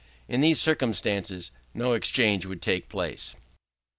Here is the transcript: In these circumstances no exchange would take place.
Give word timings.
In 0.27 0.41
these 0.41 0.59
circumstances 0.59 1.51
no 1.75 1.93
exchange 1.93 2.47
would 2.47 2.63
take 2.63 2.89
place. 2.89 3.35